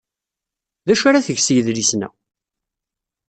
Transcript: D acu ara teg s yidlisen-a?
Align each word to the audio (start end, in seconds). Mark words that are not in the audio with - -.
D 0.87 0.89
acu 0.93 1.05
ara 1.07 1.25
teg 1.27 1.37
s 1.39 1.47
yidlisen-a? 1.53 2.09